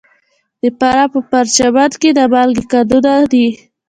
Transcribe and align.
د 0.61 0.63
فراه 0.77 1.09
په 1.13 1.19
پرچمن 1.29 1.91
کې 2.01 2.09
د 2.17 2.19
مالګې 2.33 2.63
کانونه 2.71 3.13
دي. 3.31 3.47